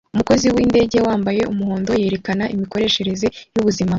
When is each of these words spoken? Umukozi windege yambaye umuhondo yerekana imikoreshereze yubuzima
Umukozi 0.13 0.45
windege 0.55 0.97
yambaye 1.05 1.41
umuhondo 1.51 1.91
yerekana 2.01 2.43
imikoreshereze 2.55 3.27
yubuzima 3.53 3.89